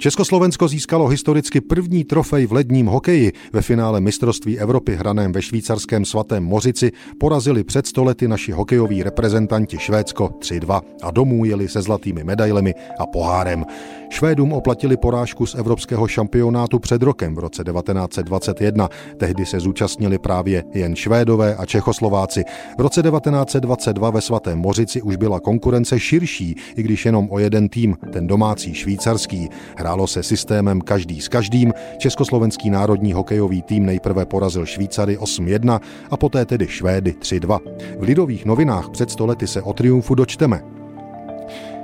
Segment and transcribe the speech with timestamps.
[0.00, 3.32] Československo získalo historicky první trofej v ledním hokeji.
[3.52, 9.78] Ve finále mistrovství Evropy hraném ve švýcarském svatém Mořici porazili před stolety naši hokejoví reprezentanti
[9.78, 13.64] Švédsko 3-2 a domů jeli se zlatými medailemi a pohárem.
[14.10, 18.88] Švédům oplatili porážku z evropského šampionátu před rokem v roce 1921.
[19.16, 22.44] Tehdy se zúčastnili právě jen Švédové a Čechoslováci.
[22.78, 27.68] V roce 1922 ve svatém Mořici už byla konkurence širší, i když jenom o jeden
[27.68, 29.48] tým, ten domácí švýcarský.
[29.90, 31.72] Hrálo se systémem každý s každým.
[31.98, 37.58] Československý národní hokejový tým nejprve porazil Švýcary 8-1 a poté tedy Švédy 3-2.
[37.98, 40.62] V lidových novinách před stolety se o triumfu dočteme.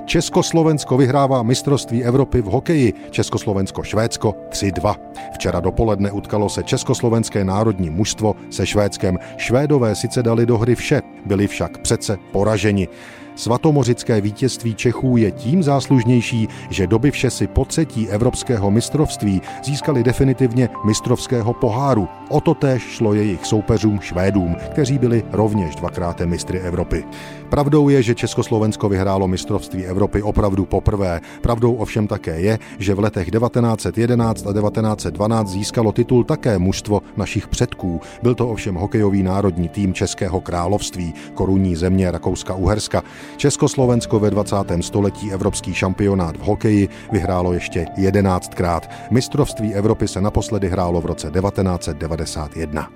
[0.05, 4.95] Československo vyhrává mistrovství Evropy v hokeji, Československo-Švédsko 3-2.
[5.35, 9.19] Včera dopoledne utkalo se Československé národní mužstvo se Švédskem.
[9.37, 12.89] Švédové sice dali do hry vše, byli však přece poraženi.
[13.37, 20.03] Svatomořické vítězství Čechů je tím záslužnější, že doby vše si po třetí evropského mistrovství získali
[20.03, 22.09] definitivně mistrovského poháru.
[22.29, 27.05] O to též šlo jejich soupeřům Švédům, kteří byli rovněž dvakrát mistry Evropy.
[27.49, 31.21] Pravdou je, že Československo vyhrálo mistrovství Evropy opravdu poprvé.
[31.41, 37.49] Pravdou ovšem také je, že v letech 1911 a 1912 získalo titul také mužstvo našich
[37.49, 38.01] předků.
[38.23, 43.03] Byl to ovšem hokejový národní tým Českého království, korunní země Rakouska-Uherska.
[43.37, 44.57] Československo ve 20.
[44.81, 48.81] století evropský šampionát v hokeji vyhrálo ještě 11krát.
[49.11, 52.91] Mistrovství Evropy se naposledy hrálo v roce 1991.